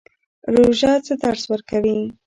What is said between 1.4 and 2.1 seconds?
ورکوي؟